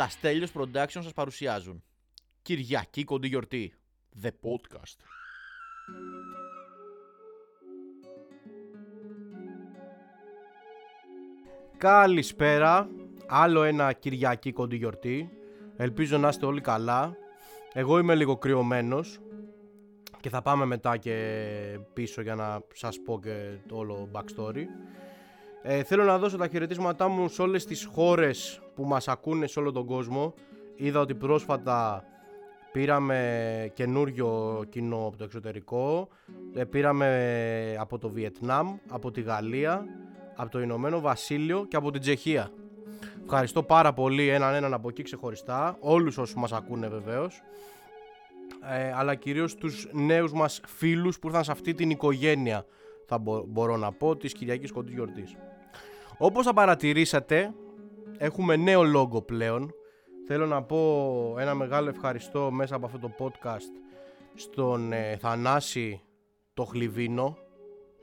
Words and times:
Τα 0.00 0.08
Στέλιος 0.08 0.52
Production 0.54 0.86
σας 0.88 1.12
παρουσιάζουν. 1.12 1.82
Κυριακή 2.42 3.04
κοντή 3.04 3.28
γιορτή. 3.28 3.74
The 4.22 4.28
Podcast. 4.28 4.96
Καλησπέρα. 11.76 12.88
Άλλο 13.26 13.62
ένα 13.62 13.92
Κυριακή 13.92 14.52
κοντή 14.52 14.76
γιορτή. 14.76 15.30
Ελπίζω 15.76 16.18
να 16.18 16.28
είστε 16.28 16.46
όλοι 16.46 16.60
καλά. 16.60 17.16
Εγώ 17.72 17.98
είμαι 17.98 18.14
λίγο 18.14 18.36
κρυωμένος 18.36 19.20
Και 20.20 20.28
θα 20.28 20.42
πάμε 20.42 20.64
μετά 20.64 20.96
και 20.96 21.14
πίσω 21.92 22.22
για 22.22 22.34
να 22.34 22.60
σας 22.74 22.98
πω 23.04 23.20
και 23.20 23.58
το 23.68 23.76
όλο 23.76 24.10
backstory. 24.12 24.64
Ε, 25.62 25.82
Θέλω 25.82 26.04
να 26.04 26.18
δώσω 26.18 26.36
τα 26.36 26.48
χαιρετίσματά 26.48 27.08
μου 27.08 27.28
σε 27.28 27.42
όλες 27.42 27.64
τις 27.64 27.84
χώρες 27.84 28.60
που 28.80 28.86
μας 28.86 29.08
ακούνε 29.08 29.46
σε 29.46 29.58
όλο 29.58 29.72
τον 29.72 29.86
κόσμο. 29.86 30.34
Είδα 30.76 31.00
ότι 31.00 31.14
πρόσφατα 31.14 32.04
πήραμε 32.72 33.70
καινούριο 33.74 34.62
κοινό 34.68 35.06
από 35.06 35.16
το 35.16 35.24
εξωτερικό. 35.24 36.08
Ε, 36.54 36.64
Πήραμε 36.64 37.76
από 37.78 37.98
το 37.98 38.08
Βιετνάμ, 38.08 38.76
από 38.88 39.10
τη 39.10 39.20
Γαλλία, 39.20 39.84
από 40.36 40.50
το 40.50 40.60
Ηνωμένο 40.60 41.00
Βασίλειο 41.00 41.66
και 41.68 41.76
από 41.76 41.90
την 41.90 42.00
Τσεχία. 42.00 42.50
Ευχαριστώ 43.24 43.62
πάρα 43.62 43.92
πολύ 43.92 44.28
έναν 44.28 44.54
έναν 44.54 44.74
από 44.74 44.88
εκεί 44.88 45.02
ξεχωριστά 45.02 45.76
Όλους 45.80 46.18
όσους 46.18 46.34
μας 46.34 46.52
ακούνε 46.52 46.88
βεβαίως 46.88 47.42
ε, 48.70 48.92
αλλά 48.92 49.14
κυρίως 49.14 49.54
τους 49.54 49.88
νέους 49.92 50.32
μας 50.32 50.60
φίλους 50.66 51.18
που 51.18 51.26
ήρθαν 51.26 51.44
σε 51.44 51.52
αυτή 51.52 51.74
την 51.74 51.90
οικογένεια 51.90 52.64
θα 53.06 53.18
μπορώ 53.48 53.76
να 53.76 53.92
πω 53.92 54.16
της 54.16 54.32
Κυριακής 54.32 54.72
Κοντής 54.72 54.94
Γιορτής 54.94 55.36
όπως 56.18 56.44
θα 56.44 56.52
παρατηρήσατε 56.52 57.52
έχουμε 58.20 58.56
νέο 58.56 58.82
λόγο 58.82 59.22
πλέον. 59.22 59.74
Θέλω 60.26 60.46
να 60.46 60.62
πω 60.62 61.34
ένα 61.38 61.54
μεγάλο 61.54 61.88
ευχαριστώ 61.88 62.50
μέσα 62.50 62.74
από 62.74 62.86
αυτό 62.86 62.98
το 62.98 63.10
podcast 63.18 63.72
στον 64.34 64.92
ε, 64.92 65.16
Θανάση 65.16 66.02
το 66.54 66.64
Χλιβίνο. 66.64 67.36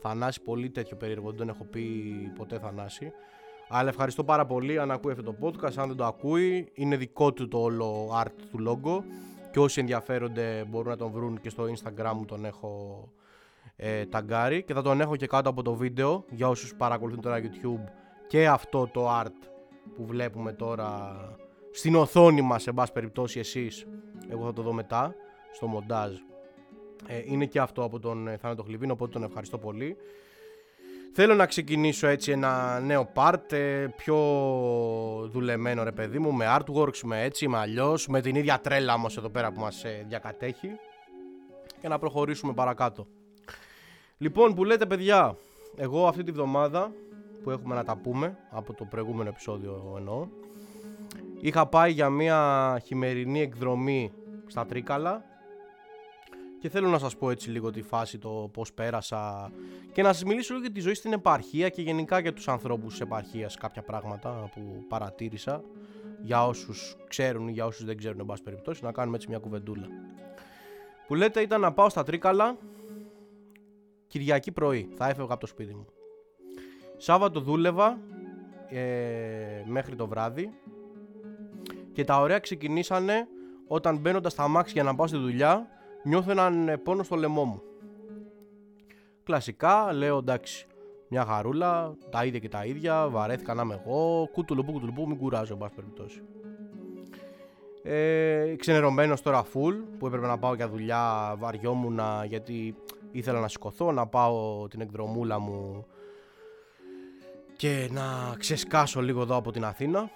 Θανάση 0.01 0.41
πολύ 0.41 0.69
τέτοιο 0.69 0.97
περίεργο 0.97 1.27
δεν 1.27 1.37
τον 1.37 1.49
έχω 1.49 1.63
πει 1.63 1.83
ποτέ 2.35 2.59
Θανάση. 2.59 3.11
Αλλά 3.69 3.89
ευχαριστώ 3.89 4.23
πάρα 4.23 4.45
πολύ 4.45 4.79
αν 4.79 4.91
ακούει 4.91 5.11
αυτό 5.11 5.23
το 5.23 5.35
podcast. 5.41 5.73
Αν 5.75 5.87
δεν 5.87 5.95
το 5.95 6.05
ακούει 6.05 6.71
είναι 6.73 6.95
δικό 6.95 7.33
του 7.33 7.47
το 7.47 7.59
όλο 7.59 8.09
art 8.23 8.41
του 8.51 8.59
logo 8.67 9.03
και 9.51 9.59
όσοι 9.59 9.79
ενδιαφέρονται 9.79 10.65
μπορούν 10.67 10.89
να 10.89 10.97
τον 10.97 11.11
βρουν 11.11 11.39
και 11.39 11.49
στο 11.49 11.63
instagram 11.63 12.13
μου 12.15 12.25
τον 12.25 12.45
έχω 12.45 13.03
ε, 13.75 14.05
ταγκάρει. 14.05 14.63
Και 14.63 14.73
θα 14.73 14.81
τον 14.81 15.01
έχω 15.01 15.15
και 15.15 15.27
κάτω 15.27 15.49
από 15.49 15.61
το 15.61 15.73
βίντεο 15.73 16.25
για 16.29 16.47
όσους 16.49 16.75
παρακολουθούν 16.75 17.21
τώρα 17.21 17.41
YouTube 17.41 17.91
και 18.27 18.47
αυτό 18.47 18.87
το 18.93 19.19
art 19.21 19.56
που 19.97 20.05
βλέπουμε 20.05 20.53
τώρα 20.53 21.15
στην 21.71 21.95
οθόνη 21.95 22.41
μας 22.41 22.61
σε 22.61 22.71
μπας 22.71 22.91
περιπτώσει 22.91 23.39
εσείς. 23.39 23.85
Εγώ 24.29 24.45
θα 24.45 24.53
το 24.53 24.61
δω 24.61 24.73
μετά 24.73 25.15
στο 25.53 25.67
μοντάζ. 25.67 26.13
Ε, 27.07 27.21
είναι 27.25 27.45
και 27.45 27.59
αυτό 27.59 27.83
από 27.83 27.99
τον 27.99 28.27
ε, 28.27 28.37
Θάνατο 28.37 28.63
Χλιβίνο 28.63 28.93
οπότε 28.93 29.11
τον 29.11 29.23
ευχαριστώ 29.23 29.57
πολύ. 29.57 29.97
Θέλω 31.13 31.35
να 31.35 31.45
ξεκινήσω 31.45 32.07
έτσι 32.07 32.31
ένα 32.31 32.79
νέο 32.79 33.11
part, 33.15 33.51
ε, 33.51 33.87
πιο 33.95 34.17
δουλεμένο 35.31 35.83
ρε 35.83 35.91
παιδί 35.91 36.19
μου, 36.19 36.33
με 36.33 36.45
artworks, 36.57 36.99
με 37.03 37.23
έτσι, 37.23 37.47
με 37.47 37.57
αλλιώς, 37.57 38.07
με 38.07 38.21
την 38.21 38.35
ίδια 38.35 38.59
τρέλα 38.59 38.93
όμως 38.93 39.17
εδώ 39.17 39.29
πέρα 39.29 39.51
που 39.51 39.59
μας 39.59 39.83
ε, 39.83 40.05
διακατέχει. 40.07 40.69
Και 41.81 41.87
να 41.87 41.99
προχωρήσουμε 41.99 42.53
παρακάτω. 42.53 43.07
Λοιπόν 44.17 44.53
που 44.53 44.63
λέτε 44.63 44.85
παιδιά, 44.85 45.37
εγώ 45.75 46.07
αυτή 46.07 46.23
τη 46.23 46.31
βδομάδα 46.31 46.91
που 47.47 47.53
έχουμε 47.53 47.75
να 47.75 47.83
τα 47.83 47.97
πούμε, 47.97 48.37
από 48.49 48.73
το 48.73 48.85
προηγούμενο 48.85 49.29
επεισόδιο 49.29 49.93
εννοώ, 49.97 50.27
είχα 51.39 51.67
πάει 51.67 51.91
για 51.91 52.09
μια 52.09 52.81
χειμερινή 52.83 53.41
εκδρομή 53.41 54.11
στα 54.47 54.65
Τρίκαλα 54.65 55.23
και 56.59 56.69
θέλω 56.69 56.87
να 56.87 56.99
σας 56.99 57.17
πω 57.17 57.29
έτσι 57.29 57.49
λίγο 57.49 57.71
τη 57.71 57.81
φάση, 57.81 58.17
το 58.17 58.49
πώς 58.53 58.73
πέρασα 58.73 59.51
και 59.91 60.01
να 60.01 60.13
σας 60.13 60.23
μιλήσω 60.23 60.53
λίγο 60.53 60.65
για 60.65 60.75
τη 60.75 60.79
ζωή 60.79 60.93
στην 60.93 61.13
επαρχία 61.13 61.69
και 61.69 61.81
γενικά 61.81 62.19
για 62.19 62.33
τους 62.33 62.47
ανθρώπους 62.47 62.91
της 62.91 63.01
επαρχίας 63.01 63.57
κάποια 63.57 63.81
πράγματα 63.81 64.49
που 64.53 64.85
παρατήρησα 64.87 65.63
για 66.21 66.45
όσους 66.45 66.97
ξέρουν 67.07 67.47
ή 67.47 67.51
για 67.51 67.65
όσους 67.65 67.85
δεν 67.85 67.97
ξέρουν 67.97 68.19
εν 68.19 68.25
πάση 68.25 68.43
περιπτώσει 68.43 68.83
να 68.83 68.91
κάνουμε 68.91 69.15
έτσι 69.15 69.29
μια 69.29 69.39
κουβεντούλα. 69.39 69.87
Που 71.07 71.15
λέτε 71.15 71.41
ήταν 71.41 71.61
να 71.61 71.73
πάω 71.73 71.89
στα 71.89 72.03
Τρίκαλα 72.03 72.57
Κυριακή 74.07 74.51
πρωί, 74.51 74.89
θα 74.95 75.05
έφευγα 75.05 75.31
από 75.31 75.39
το 75.39 75.47
σπίτι 75.47 75.75
μου. 75.75 75.85
Σάββατο 76.97 77.39
δούλευα 77.39 77.99
ε, 78.69 79.63
μέχρι 79.65 79.95
το 79.95 80.07
βράδυ 80.07 80.49
και 81.93 82.03
τα 82.03 82.19
ωραία 82.19 82.39
ξεκινήσανε 82.39 83.27
όταν 83.67 83.97
μπαίνοντας 83.97 84.31
στα 84.31 84.47
μάξι 84.47 84.73
για 84.73 84.83
να 84.83 84.95
πάω 84.95 85.07
στη 85.07 85.17
δουλειά 85.17 85.67
νιώθω 86.03 86.31
έναν 86.31 86.67
ε, 86.67 86.77
πόνο 86.77 87.03
στο 87.03 87.15
λαιμό 87.15 87.43
μου. 87.43 87.61
Κλασικά 89.23 89.93
λέω 89.93 90.17
εντάξει, 90.17 90.67
μια 91.07 91.25
χαρούλα, 91.25 91.95
τα 92.09 92.25
ίδια 92.25 92.39
και 92.39 92.49
τα 92.49 92.65
ίδια, 92.65 93.07
βαρέθηκα 93.09 93.53
να 93.53 93.61
είμαι 93.61 93.81
εγώ, 93.85 94.29
κούτουλουπού 94.31 94.71
κούτουλουπού, 94.71 95.07
μην 95.07 95.17
κουράζω, 95.17 95.53
εν 95.53 95.59
πάση 95.59 95.75
περιπτώσει. 95.75 96.21
Ε, 97.83 98.55
ξενερωμένος 98.55 99.21
τώρα 99.21 99.43
full, 99.43 99.73
που 99.99 100.07
έπρεπε 100.07 100.27
να 100.27 100.37
πάω 100.37 100.53
για 100.53 100.69
δουλειά, 100.69 101.35
βαριόμουν 101.37 101.99
γιατί 102.27 102.75
ήθελα 103.11 103.39
να 103.39 103.47
σηκωθώ, 103.47 103.91
να 103.91 104.07
πάω 104.07 104.67
την 104.67 104.81
εκδρομούλα 104.81 105.39
μου 105.39 105.85
και 107.57 107.89
να 107.91 108.35
ξεσκάσω 108.37 109.01
λίγο 109.01 109.21
εδώ 109.21 109.35
από 109.35 109.51
την 109.51 109.65
Αθήνα 109.65 110.09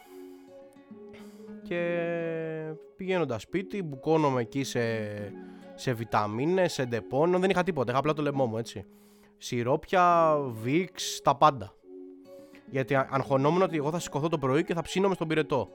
και 1.64 2.74
πηγαίνοντα 2.96 3.40
σπίτι 3.40 3.84
μπουκώνομαι 3.84 4.42
εκεί 4.42 4.64
σε 4.64 4.82
σε 5.82 5.94
βιταμίνες, 5.94 6.74
σε 6.74 6.86
ντεπόνο. 6.86 7.40
Δεν 7.40 7.50
είχα 7.50 7.64
τίποτα. 7.64 7.90
Είχα 7.90 8.00
απλά 8.00 8.14
το 8.14 8.22
λαιμό 8.22 8.46
μου 8.46 8.58
έτσι. 8.58 8.86
Σιρόπια, 9.38 10.38
βίξ, 10.62 11.22
τα 11.24 11.36
πάντα. 11.36 11.74
Γιατί 12.70 12.96
αγχωνόμουν 12.96 13.62
ότι 13.62 13.78
εγώ 13.78 13.92
θα 13.92 14.00
σηκωθώ 14.00 14.30
το 14.30 14.38
πρωί 14.38 14.64
και 14.64 14.74
θα 14.74 14.82
ψήνομαι 14.82 15.14
στον 15.14 15.28
πυρετό. 15.28 15.70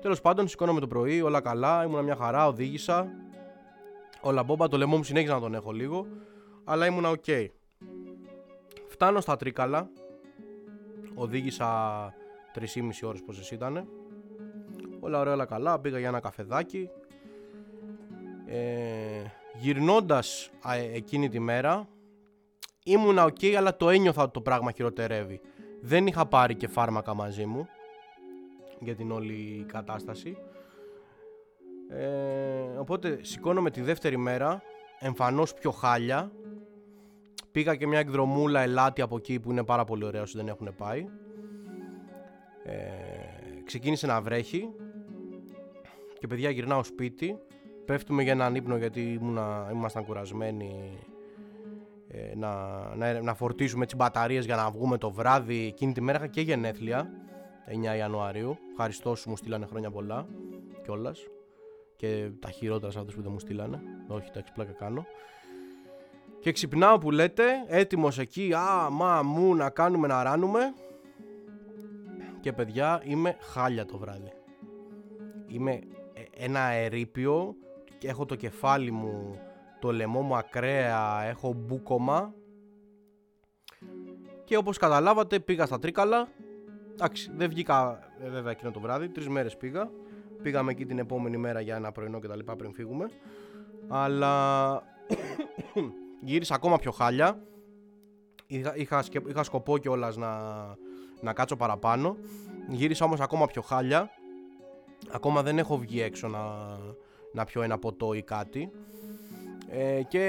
Τέλος 0.00 0.20
πάντων, 0.20 0.48
σηκώνομαι 0.48 0.80
το 0.80 0.86
πρωί, 0.86 1.22
όλα 1.22 1.40
καλά, 1.40 1.84
ήμουν 1.84 2.04
μια 2.04 2.16
χαρά, 2.16 2.46
οδήγησα. 2.46 3.08
Όλα 4.20 4.42
μπόμπα, 4.42 4.68
το 4.68 4.76
λαιμό 4.76 4.96
μου 4.96 5.02
συνέχιζα 5.02 5.34
να 5.34 5.40
τον 5.40 5.54
έχω 5.54 5.72
λίγο, 5.72 6.06
αλλά 6.64 6.86
ήμουν 6.86 7.04
οκ. 7.04 7.24
Φτάνω 9.02 9.20
στα 9.20 9.36
Τρίκαλα, 9.36 9.90
οδήγησα 11.14 11.66
3,5 12.54 12.64
ώρες 13.02 13.22
πόσο 13.22 13.54
ήταν. 13.54 13.88
Όλα 15.00 15.18
ωραία, 15.18 15.32
όλα 15.32 15.44
καλά, 15.44 15.78
πήγα 15.78 15.98
για 15.98 16.08
ένα 16.08 16.20
καφεδάκι, 16.20 16.88
ε, 18.46 19.22
γυρνώντας 19.54 20.50
εκείνη 20.92 21.28
τη 21.28 21.38
μέρα 21.38 21.88
ήμουνα 22.84 23.24
ok 23.24 23.46
αλλά 23.46 23.76
το 23.76 23.90
ένιωθα 23.90 24.22
ότι 24.22 24.32
το 24.32 24.40
πράγμα 24.40 24.72
χειροτερεύει. 24.72 25.40
Δεν 25.80 26.06
είχα 26.06 26.26
πάρει 26.26 26.54
και 26.54 26.68
φάρμακα 26.68 27.14
μαζί 27.14 27.46
μου 27.46 27.68
για 28.80 28.94
την 28.94 29.10
όλη 29.10 29.64
κατάσταση. 29.68 30.36
Ε, 31.88 32.78
οπότε 32.78 33.18
σηκώνομαι 33.22 33.70
τη 33.70 33.80
δεύτερη 33.80 34.16
μέρα 34.16 34.62
εμφανώς 34.98 35.54
πιο 35.54 35.70
χάλια 35.70 36.32
πήγα 37.52 37.74
και 37.74 37.86
μια 37.86 37.98
εκδρομούλα 37.98 38.60
ελάτι 38.60 39.02
από 39.02 39.16
εκεί 39.16 39.40
που 39.40 39.50
είναι 39.50 39.64
πάρα 39.64 39.84
πολύ 39.84 40.04
ωραίο 40.04 40.22
όσοι 40.22 40.36
δεν 40.36 40.48
έχουν 40.48 40.74
πάει. 40.76 41.06
Ε, 42.64 42.74
ξεκίνησε 43.64 44.06
να 44.06 44.20
βρέχει 44.20 44.68
και 46.18 46.26
παιδιά 46.26 46.50
γυρνάω 46.50 46.82
σπίτι. 46.82 47.38
Πέφτουμε 47.84 48.22
για 48.22 48.32
έναν 48.32 48.54
ύπνο 48.54 48.76
γιατί 48.76 49.12
ήμουνα, 49.12 49.68
ήμασταν 49.72 50.04
κουρασμένοι 50.04 50.98
ε, 52.08 52.34
να, 52.36 52.80
να, 52.96 53.20
να 53.20 53.34
φορτίσουμε 53.34 53.84
τις 53.84 53.96
μπαταρίες 53.96 54.44
για 54.44 54.56
να 54.56 54.70
βγούμε 54.70 54.98
το 54.98 55.10
βράδυ. 55.10 55.66
Εκείνη 55.66 55.92
τη 55.92 56.00
μέρα 56.00 56.18
είχα 56.18 56.26
και 56.26 56.40
γενέθλια 56.40 57.10
9 57.92 57.96
Ιανουαρίου. 57.96 58.56
Ευχαριστώ 58.70 59.14
σου 59.14 59.30
μου 59.30 59.36
στείλανε 59.36 59.66
χρόνια 59.66 59.90
πολλά 59.90 60.26
κιόλας. 60.82 61.26
και 61.96 62.30
τα 62.40 62.50
χειρότερα 62.50 62.92
σε 62.92 62.98
αυτούς 62.98 63.14
που 63.14 63.22
δεν 63.22 63.32
μου 63.32 63.38
στείλανε. 63.38 63.80
Όχι 64.08 64.26
εντάξει 64.28 64.52
πλάκα 64.52 64.72
κάνω 64.72 65.06
και 66.42 66.52
ξυπνάω 66.52 66.98
που 66.98 67.10
λέτε 67.10 67.44
έτοιμος 67.66 68.18
εκεί 68.18 68.54
α 68.54 68.90
μα 68.90 69.22
μου 69.22 69.54
να 69.54 69.70
κάνουμε 69.70 70.06
να 70.06 70.22
ράνουμε 70.22 70.74
και 72.40 72.52
παιδιά 72.52 73.02
είμαι 73.04 73.36
χάλια 73.40 73.86
το 73.86 73.98
βράδυ. 73.98 74.32
Είμαι 75.46 75.72
ε, 76.12 76.44
ένα 76.44 76.60
ερείπιο 76.60 77.54
έχω 78.08 78.24
το 78.24 78.34
κεφάλι 78.34 78.90
μου, 78.90 79.38
το 79.78 79.92
λαιμό 79.92 80.20
μου 80.20 80.36
ακραία, 80.36 81.22
έχω 81.22 81.52
μπούκομα. 81.52 82.34
Και 84.44 84.56
όπως 84.56 84.78
καταλάβατε 84.78 85.40
πήγα 85.40 85.66
στα 85.66 85.78
Τρίκαλα. 85.78 86.28
Εντάξει 86.92 87.30
δεν 87.36 87.48
βγήκα 87.48 88.08
ε, 88.20 88.28
βέβαια 88.28 88.50
εκείνο 88.50 88.70
το 88.70 88.80
βράδυ, 88.80 89.08
τρεις 89.08 89.28
μέρες 89.28 89.56
πήγα. 89.56 89.90
Πήγαμε 90.42 90.70
εκεί 90.70 90.86
την 90.86 90.98
επόμενη 90.98 91.36
μέρα 91.36 91.60
για 91.60 91.76
ένα 91.76 91.92
πρωινό 91.92 92.20
και 92.20 92.28
τα 92.28 92.36
λοιπά 92.36 92.56
πριν 92.56 92.72
φύγουμε. 92.72 93.10
Αλλά 93.88 94.82
γύρισα 96.24 96.54
ακόμα 96.54 96.78
πιο 96.78 96.90
χάλια 96.90 97.42
είχα, 98.46 98.76
είχα, 98.76 99.04
είχα 99.28 99.42
σκοπό 99.42 99.78
κιόλας 99.78 100.16
να, 100.16 100.32
να 101.20 101.32
κάτσω 101.32 101.56
παραπάνω 101.56 102.16
γύρισα 102.68 103.04
όμως 103.04 103.20
ακόμα 103.20 103.46
πιο 103.46 103.62
χάλια 103.62 104.10
Ακόμα 105.10 105.42
δεν 105.42 105.58
έχω 105.58 105.78
βγει 105.78 106.00
έξω 106.00 106.28
να, 106.28 106.40
να 107.32 107.44
πιω 107.44 107.62
ένα 107.62 107.78
ποτό 107.78 108.12
ή 108.12 108.22
κάτι. 108.22 108.70
Ε, 109.68 110.02
και 110.02 110.24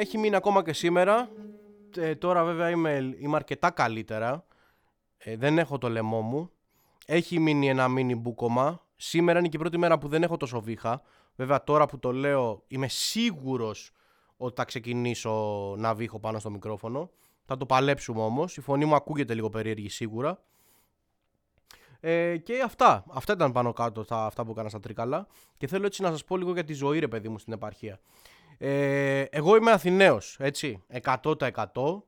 έχει 0.00 0.18
μείνει 0.18 0.36
ακόμα 0.36 0.62
και 0.62 0.72
σήμερα. 0.72 1.30
Ε, 1.96 2.14
τώρα 2.14 2.44
βέβαια 2.44 2.70
είμαι, 2.70 3.14
είμαι 3.18 3.36
αρκετά 3.36 3.70
καλύτερα. 3.70 4.46
Ε, 5.18 5.36
δεν 5.36 5.58
έχω 5.58 5.78
το 5.78 5.88
λαιμό 5.88 6.20
μου. 6.20 6.50
Έχει 7.06 7.38
μείνει 7.38 7.68
ένα 7.68 7.88
μίνι 7.88 8.14
μπούκομα. 8.14 8.82
Σήμερα 8.96 9.38
είναι 9.38 9.48
και 9.48 9.56
η 9.56 9.60
πρώτη 9.60 9.78
μέρα 9.78 9.98
που 9.98 10.08
δεν 10.08 10.22
έχω 10.22 10.36
τόσο 10.36 10.60
βήχα. 10.60 11.02
Βέβαια 11.36 11.64
τώρα 11.64 11.86
που 11.86 11.98
το 11.98 12.12
λέω 12.12 12.62
είμαι 12.66 12.88
σίγουρος 12.88 13.90
ότι 14.36 14.54
θα 14.56 14.64
ξεκινήσω 14.64 15.74
να 15.78 15.94
βήχω 15.94 16.18
πάνω 16.18 16.38
στο 16.38 16.50
μικρόφωνο. 16.50 17.10
Θα 17.44 17.56
το 17.56 17.66
παλέψουμε 17.66 18.20
όμως. 18.20 18.56
Η 18.56 18.60
φωνή 18.60 18.84
μου 18.84 18.94
ακούγεται 18.94 19.34
λίγο 19.34 19.48
περίεργη 19.48 19.88
σίγουρα. 19.88 20.42
Ε, 22.00 22.36
και 22.36 22.60
αυτά. 22.64 23.04
Αυτά 23.10 23.32
ήταν 23.32 23.52
πάνω 23.52 23.72
κάτω 23.72 24.04
τα, 24.04 24.24
αυτά 24.24 24.44
που 24.44 24.50
έκανα 24.50 24.68
στα 24.68 24.80
Τρίκαλα. 24.80 25.26
Και 25.56 25.66
θέλω 25.66 25.86
έτσι 25.86 26.02
να 26.02 26.10
σας 26.10 26.24
πω 26.24 26.36
λίγο 26.36 26.52
για 26.52 26.64
τη 26.64 26.72
ζωή 26.72 26.98
ρε 26.98 27.08
παιδί 27.08 27.28
μου 27.28 27.38
στην 27.38 27.52
επαρχία. 27.52 28.00
Ε, 28.58 29.20
εγώ 29.20 29.56
είμαι 29.56 29.70
Αθηναίος, 29.70 30.36
έτσι, 30.38 30.82
100%. 31.02 32.02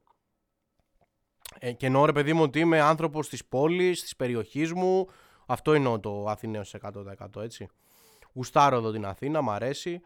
Ε, 1.58 1.72
και 1.72 1.86
εννοώ 1.86 2.04
ρε 2.04 2.12
παιδί 2.12 2.32
μου 2.32 2.42
ότι 2.42 2.58
είμαι 2.60 2.80
άνθρωπος 2.80 3.28
της 3.28 3.44
πόλης, 3.44 4.02
της 4.02 4.16
περιοχής 4.16 4.72
μου. 4.72 5.08
Αυτό 5.46 5.74
είναι 5.74 5.98
το 5.98 6.24
Αθηναίος 6.28 6.74
100% 6.74 7.42
έτσι. 7.42 7.68
Γουστάρω 8.32 8.76
εδώ 8.76 8.90
την 8.90 9.06
Αθήνα, 9.06 9.42
μ' 9.42 9.50
αρέσει. 9.50 10.00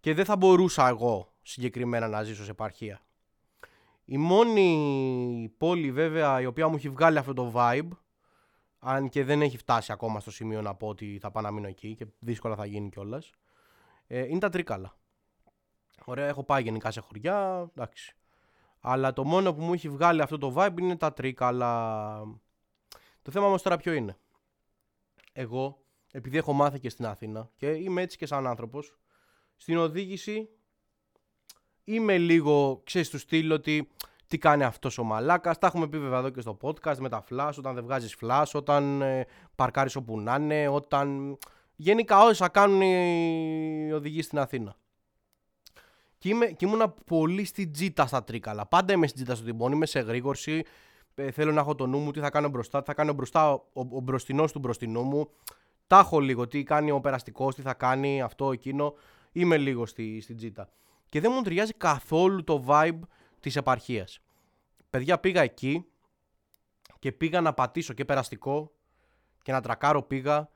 Και 0.00 0.14
δεν 0.14 0.24
θα 0.24 0.36
μπορούσα 0.36 0.88
εγώ 0.88 1.33
συγκεκριμένα 1.44 2.08
να 2.08 2.22
ζήσω 2.22 2.44
σε 2.44 2.50
επαρχία. 2.50 3.00
Η 4.04 4.18
μόνη 4.18 5.54
πόλη 5.58 5.92
βέβαια 5.92 6.40
η 6.40 6.46
οποία 6.46 6.68
μου 6.68 6.74
έχει 6.74 6.88
βγάλει 6.88 7.18
αυτό 7.18 7.32
το 7.32 7.52
vibe 7.54 7.88
αν 8.78 9.08
και 9.08 9.24
δεν 9.24 9.42
έχει 9.42 9.56
φτάσει 9.56 9.92
ακόμα 9.92 10.20
στο 10.20 10.30
σημείο 10.30 10.62
να 10.62 10.74
πω 10.74 10.88
ότι 10.88 11.18
θα 11.20 11.30
πάω 11.30 11.42
να 11.42 11.50
μείνω 11.50 11.68
εκεί 11.68 11.94
και 11.94 12.06
δύσκολα 12.18 12.54
θα 12.56 12.66
γίνει 12.66 12.88
κιόλας. 12.88 13.30
Ε, 14.06 14.26
είναι 14.26 14.38
τα 14.38 14.48
Τρίκαλα. 14.48 14.96
Ωραία, 16.04 16.26
έχω 16.26 16.44
πάει 16.44 16.62
γενικά 16.62 16.90
σε 16.90 17.00
χωριά, 17.00 17.70
εντάξει. 17.76 18.16
Αλλά 18.80 19.12
το 19.12 19.24
μόνο 19.24 19.54
που 19.54 19.62
μου 19.62 19.72
έχει 19.72 19.88
βγάλει 19.88 20.22
αυτό 20.22 20.38
το 20.38 20.54
vibe 20.56 20.80
είναι 20.80 20.96
τα 20.96 21.12
Τρίκαλα. 21.12 22.22
Το 23.22 23.30
θέμα 23.30 23.46
όμως 23.46 23.62
τώρα 23.62 23.76
ποιο 23.76 23.92
είναι. 23.92 24.16
Εγώ, 25.32 25.84
επειδή 26.12 26.36
έχω 26.36 26.52
μάθει 26.52 26.80
και 26.80 26.88
στην 26.88 27.06
Αθήνα 27.06 27.50
και 27.56 27.70
είμαι 27.70 28.02
έτσι 28.02 28.16
και 28.16 28.26
σαν 28.26 28.46
άνθρωπος, 28.46 28.96
στην 29.56 29.76
οδήγηση 29.76 30.48
είμαι 31.84 32.18
λίγο, 32.18 32.80
ξέρεις, 32.84 33.10
του 33.10 33.18
στυλ 33.18 33.50
ότι 33.50 33.88
τι 34.26 34.38
κάνει 34.38 34.64
αυτός 34.64 34.98
ο 34.98 35.04
μαλάκας. 35.04 35.58
Τα 35.58 35.66
έχουμε 35.66 35.88
πει 35.88 35.98
βέβαια 35.98 36.18
εδώ 36.18 36.30
και 36.30 36.40
στο 36.40 36.56
podcast 36.62 36.96
με 36.98 37.08
τα 37.08 37.24
flash, 37.30 37.52
όταν 37.58 37.74
δεν 37.74 37.84
βγάζεις 37.84 38.16
flash, 38.20 38.50
όταν 38.52 39.02
ε, 39.02 39.26
παρκάρεις 39.54 39.96
όπου 39.96 40.20
να 40.20 40.34
είναι, 40.34 40.68
όταν. 40.68 41.38
Γενικά 41.76 42.24
όσα 42.24 42.48
κάνουν 42.48 42.80
οι 42.80 43.92
οδηγοί 43.92 44.22
στην 44.22 44.38
Αθήνα. 44.38 44.76
Και, 46.18 46.28
είμαι, 46.28 46.46
και 46.46 46.66
ήμουνα 46.66 46.88
πολύ 46.88 47.44
στην 47.44 47.72
τζίτα 47.72 48.06
στα 48.06 48.24
τρίκαλα. 48.24 48.66
Πάντα 48.66 48.92
είμαι 48.92 49.06
στην 49.06 49.18
τζίτα 49.18 49.36
στο 49.36 49.44
τυμπώνι, 49.44 49.74
είμαι 49.74 49.86
σε 49.86 50.00
γρήγορση. 50.00 50.62
Ε, 51.14 51.30
θέλω 51.30 51.52
να 51.52 51.60
έχω 51.60 51.74
το 51.74 51.86
νου 51.86 51.98
μου, 51.98 52.10
τι 52.10 52.20
θα 52.20 52.30
κάνω 52.30 52.48
μπροστά, 52.48 52.78
τι 52.78 52.84
θα 52.84 52.94
κάνω 52.94 53.12
μπροστά 53.12 53.52
ο, 53.52 53.62
ο, 53.72 53.80
ο 53.90 54.00
μπροστινός 54.00 54.52
του 54.52 54.58
μπροστινού 54.58 55.02
μου. 55.02 55.28
Τα 55.86 55.98
έχω 55.98 56.20
λίγο, 56.20 56.46
τι 56.46 56.62
κάνει 56.62 56.90
ο 56.90 57.00
περαστικός, 57.00 57.54
τι 57.54 57.62
θα 57.62 57.74
κάνει 57.74 58.22
αυτό, 58.22 58.52
εκείνο. 58.52 58.94
Είμαι 59.32 59.56
λίγο 59.56 59.86
στη, 59.86 60.20
στην 60.20 60.36
τζίτα. 60.36 60.68
Και 61.14 61.20
δεν 61.20 61.32
μου 61.34 61.42
ταιριάζει 61.42 61.72
καθόλου 61.72 62.44
το 62.44 62.64
vibe 62.66 62.98
της 63.40 63.56
επαρχίας. 63.56 64.20
Παιδιά 64.90 65.18
πήγα 65.18 65.42
εκεί 65.42 65.84
και 66.98 67.12
πήγα 67.12 67.40
να 67.40 67.52
πατήσω 67.52 67.92
και 67.92 68.04
περαστικό 68.04 68.72
και 69.42 69.52
να 69.52 69.60
τρακάρω 69.60 70.02
πήγα. 70.02 70.48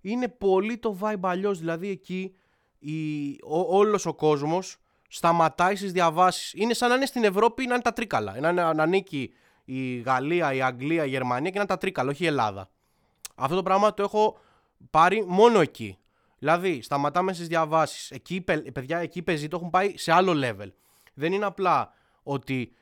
Είναι 0.00 0.28
πολύ 0.28 0.78
το 0.78 0.98
vibe 1.00 1.20
αλλιώς. 1.22 1.58
Δηλαδή 1.58 1.88
εκεί 1.88 2.34
η, 2.78 3.30
ο, 3.32 3.76
όλος 3.76 4.06
ο 4.06 4.14
κόσμος 4.14 4.76
σταματάει 5.08 5.76
στις 5.76 5.92
διαβάσεις. 5.92 6.52
Είναι 6.52 6.74
σαν 6.74 6.88
να 6.88 6.94
είναι 6.94 7.06
στην 7.06 7.24
Ευρώπη 7.24 7.66
να 7.66 7.74
είναι 7.74 7.82
τα 7.82 7.92
τρίκαλα. 7.92 8.40
Να, 8.40 8.52
να, 8.52 8.74
να 8.74 8.82
ανήκει 8.82 9.32
η 9.64 9.96
Γαλλία, 9.96 10.52
η 10.52 10.62
Αγγλία, 10.62 11.04
η 11.04 11.08
Γερμανία 11.08 11.50
και 11.50 11.56
να 11.56 11.60
είναι 11.60 11.70
τα 11.70 11.78
τρίκαλα, 11.78 12.10
όχι 12.10 12.24
η 12.24 12.26
Ελλάδα. 12.26 12.70
Αυτό 13.34 13.56
το 13.56 13.62
πράγμα 13.62 13.94
το 13.94 14.02
έχω 14.02 14.38
πάρει 14.90 15.24
μόνο 15.26 15.60
εκεί. 15.60 15.98
Δηλαδή, 16.40 16.82
σταματάμε 16.82 17.32
στις 17.32 17.48
διαβάσεις. 17.48 18.10
Εκεί, 18.10 18.40
παιδιά, 18.72 18.98
εκεί 18.98 19.22
παίζει, 19.22 19.48
το 19.48 19.56
έχουν 19.56 19.70
πάει 19.70 19.96
σε 19.96 20.12
άλλο 20.12 20.32
level. 20.44 20.68
Δεν 21.14 21.32
είναι 21.32 21.44
απλά 21.44 21.92
ότι 22.22 22.72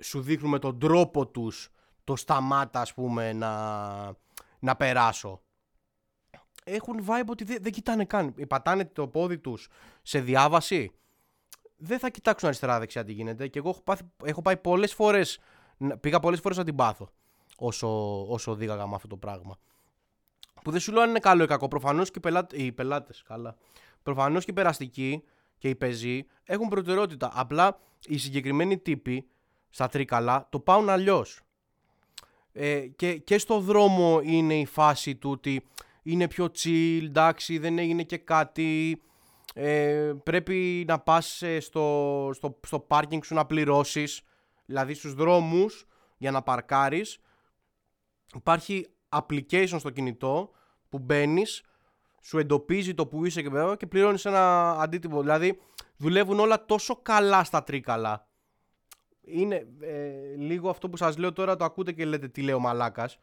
σου 0.00 0.20
δείχνουν 0.20 0.60
τον 0.60 0.78
τρόπο 0.78 1.26
τους 1.26 1.70
το 2.04 2.16
σταμάτα 2.16 2.80
ας 2.80 2.94
πούμε 2.94 3.32
να, 3.32 3.52
να 4.58 4.76
περάσω. 4.76 5.42
Έχουν 6.64 7.04
vibe 7.06 7.26
ότι 7.26 7.44
δεν, 7.44 7.58
δεν 7.60 7.72
κοιτάνε 7.72 8.04
καν. 8.04 8.34
Πατάνε 8.48 8.84
το 8.84 9.08
πόδι 9.08 9.38
τους 9.38 9.68
σε 10.02 10.20
διάβαση. 10.20 10.92
Δεν 11.76 11.98
θα 11.98 12.10
κοιτάξουν 12.10 12.48
αριστερά 12.48 12.78
δεξιά 12.78 13.04
τι 13.04 13.12
γίνεται. 13.12 13.48
Και 13.48 13.58
εγώ 13.58 13.68
έχω, 13.68 13.82
πάθει, 13.82 14.02
έχω 14.24 14.42
πάει 14.42 14.56
πολλές 14.56 14.94
φορές, 14.94 15.38
πήγα 16.00 16.20
πολλές 16.20 16.40
φορές 16.40 16.56
να 16.56 16.64
την 16.64 16.74
πάθω 16.74 17.10
όσο, 17.56 18.20
όσο 18.28 18.54
δίγαγα 18.54 18.86
με 18.86 18.94
αυτό 18.94 19.08
το 19.08 19.16
πράγμα. 19.16 19.58
Που 20.64 20.70
δεν 20.70 20.80
σου 20.80 20.92
λέω 20.92 21.02
αν 21.02 21.08
είναι 21.08 21.18
καλό 21.18 21.42
ή 21.42 21.46
κακό. 21.46 21.68
Προφανώς 21.68 22.10
και 22.10 22.18
οι, 22.18 22.20
πελάτε, 22.20 22.62
οι 22.62 22.72
πελάτες, 22.72 23.22
καλά. 23.26 23.56
Προφανώς 24.02 24.44
και 24.44 24.50
οι 24.50 24.54
περαστικοί 24.54 25.22
και 25.58 25.68
οι 25.68 25.74
πεζοί 25.74 26.26
έχουν 26.44 26.68
προτεραιότητα. 26.68 27.30
Απλά 27.34 27.80
οι 28.06 28.18
συγκεκριμένοι 28.18 28.78
τύποι 28.78 29.26
στα 29.70 29.88
τρίκαλα, 29.88 30.46
το 30.50 30.60
πάουν 30.60 30.88
αλλιώς. 30.88 31.40
Ε, 32.52 32.80
και, 32.80 33.16
και 33.16 33.38
στο 33.38 33.58
δρόμο 33.60 34.20
είναι 34.22 34.58
η 34.58 34.66
φάση 34.66 35.16
του 35.16 35.30
ότι 35.30 35.66
είναι 36.02 36.28
πιο 36.28 36.50
chill, 36.58 37.00
εντάξει, 37.02 37.58
δεν 37.58 37.78
έγινε 37.78 38.02
και 38.02 38.18
κάτι. 38.18 39.02
Ε, 39.54 40.12
πρέπει 40.22 40.84
να 40.88 40.98
πας 40.98 41.42
ε, 41.42 41.60
στο, 41.60 42.30
στο, 42.34 42.60
στο 42.66 42.86
parking 42.88 43.24
σου 43.24 43.34
να 43.34 43.46
πληρώσεις, 43.46 44.22
δηλαδή 44.64 44.94
στους 44.94 45.14
δρόμους 45.14 45.86
για 46.16 46.30
να 46.30 46.42
παρκάρεις. 46.42 47.18
Υπάρχει 48.34 48.93
application 49.16 49.76
στο 49.78 49.90
κινητό 49.90 50.50
που 50.88 50.98
μπαίνεις, 50.98 51.62
σου 52.22 52.38
εντοπίζει 52.38 52.94
το 52.94 53.06
που 53.06 53.24
είσαι 53.24 53.42
και, 53.42 53.50
και 53.78 53.86
πληρώνεις 53.86 54.24
ένα 54.24 54.70
αντίτυπο. 54.80 55.20
Δηλαδή 55.20 55.60
δουλεύουν 55.96 56.38
όλα 56.38 56.64
τόσο 56.64 56.96
καλά 57.02 57.44
στα 57.44 57.62
τρίκαλα. 57.62 58.26
Είναι 59.20 59.66
ε, 59.80 60.36
λίγο 60.36 60.70
αυτό 60.70 60.88
που 60.88 60.96
σας 60.96 61.16
λέω 61.16 61.32
τώρα 61.32 61.56
το 61.56 61.64
ακούτε 61.64 61.92
και 61.92 62.04
λέτε 62.04 62.28
τι 62.28 62.42
λέω 62.42 62.58
μαλάκας 62.58 63.18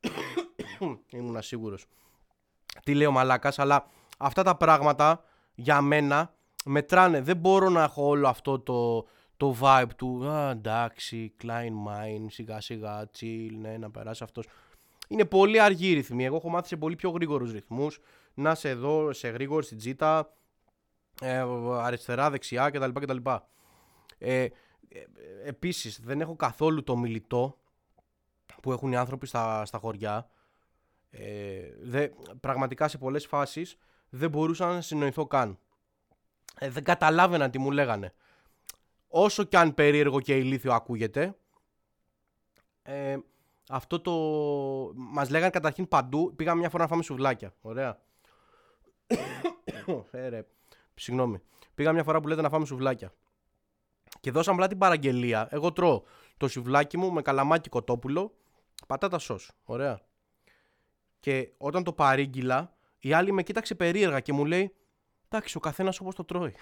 ήμουν 1.10 1.42
σίγουρος. 1.42 1.86
Τι 2.84 2.94
λέω 2.94 3.10
μαλάκας 3.10 3.58
αλλά 3.58 3.86
αυτά 4.18 4.42
τα 4.42 4.56
πράγματα 4.56 5.24
για 5.54 5.80
μένα 5.80 6.34
μετράνε. 6.64 7.20
Δεν 7.20 7.36
μπορώ 7.36 7.68
να 7.68 7.82
έχω 7.82 8.06
όλο 8.06 8.28
αυτό 8.28 8.58
το, 8.60 9.06
το 9.36 9.56
vibe 9.60 9.90
του 9.96 10.28
α, 10.28 10.50
εντάξει, 10.50 11.34
Klein 11.42 11.72
Mind, 11.88 12.26
σιγά 12.28 12.60
σιγά, 12.60 13.10
chill, 13.18 13.50
ναι, 13.60 13.76
να 13.78 13.90
περάσει 13.90 14.22
αυτός 14.24 14.46
είναι 15.08 15.24
πολύ 15.24 15.60
αργή 15.60 15.90
η 15.90 15.94
ρυθμή. 15.94 16.24
Εγώ 16.24 16.36
έχω 16.36 16.48
μάθει 16.48 16.68
σε 16.68 16.76
πολύ 16.76 16.96
πιο 16.96 17.10
γρήγορους 17.10 17.52
ρυθμούς 17.52 18.00
να 18.34 18.50
είσαι 18.50 18.68
εδώ 18.68 19.12
σε 19.12 19.28
γρήγορη 19.28 19.64
στην 19.64 19.78
τζίτα, 19.78 20.36
ε, 21.20 21.44
αριστερά, 21.80 22.30
δεξιά 22.30 22.70
κτλ. 22.70 22.90
κτλ. 22.90 23.16
Ε, 24.18 24.42
ε, 24.42 24.50
επίσης 25.44 26.00
δεν 26.00 26.20
έχω 26.20 26.36
καθόλου 26.36 26.82
το 26.82 26.96
μιλητό 26.96 27.58
που 28.62 28.72
έχουν 28.72 28.92
οι 28.92 28.96
άνθρωποι 28.96 29.26
στα, 29.26 29.64
στα 29.64 29.78
χωριά. 29.78 30.28
Ε, 31.10 31.60
δε, 31.82 32.08
πραγματικά 32.40 32.88
σε 32.88 32.98
πολλές 32.98 33.26
φάσεις 33.26 33.76
δεν 34.08 34.30
μπορούσα 34.30 34.66
να 34.66 34.80
συνοηθώ 34.80 35.26
καν. 35.26 35.58
Ε, 36.58 36.70
δεν 36.70 36.84
καταλάβαινα 36.84 37.50
τι 37.50 37.58
μου 37.58 37.70
λέγανε. 37.70 38.14
Όσο 39.08 39.44
κι 39.44 39.56
αν 39.56 39.74
περίεργο 39.74 40.20
και 40.20 40.36
ηλίθιο 40.36 40.72
ακούγεται, 40.72 41.36
ε, 42.82 43.16
αυτό 43.68 44.00
το... 44.00 44.12
Μας 44.94 45.30
λέγανε 45.30 45.50
καταρχήν 45.50 45.88
παντού, 45.88 46.34
πήγαμε 46.36 46.60
μια 46.60 46.70
φορά 46.70 46.82
να 46.82 46.88
φάμε 46.88 47.02
σουβλάκια. 47.02 47.54
Ωραία. 47.60 47.98
ε, 50.10 50.42
Συγγνώμη. 50.94 51.40
Πήγα 51.74 51.92
μια 51.92 52.02
φορά 52.02 52.20
που 52.20 52.28
λέτε 52.28 52.40
να 52.42 52.48
φάμε 52.48 52.66
σουβλάκια. 52.66 53.12
Και 54.20 54.30
δώσαμε 54.30 54.56
απλά 54.56 54.68
την 54.68 54.78
παραγγελία. 54.78 55.48
Εγώ 55.50 55.72
τρώω 55.72 56.02
το 56.36 56.48
σουβλάκι 56.48 56.96
μου 56.96 57.12
με 57.12 57.22
καλαμάκι 57.22 57.68
κοτόπουλο, 57.68 58.34
πατάτα 58.86 59.18
σως. 59.18 59.50
Ωραία. 59.64 60.00
Και 61.20 61.52
όταν 61.56 61.84
το 61.84 61.92
παρήγγειλα, 61.92 62.76
η 62.98 63.12
άλλη 63.12 63.32
με 63.32 63.42
κοίταξε 63.42 63.74
περίεργα 63.74 64.20
και 64.20 64.32
μου 64.32 64.44
λέει 64.44 64.74
Εντάξει, 65.28 65.56
ο 65.56 65.60
καθένας 65.60 66.00
όπως 66.00 66.14
το 66.14 66.24
τρώει. 66.24 66.54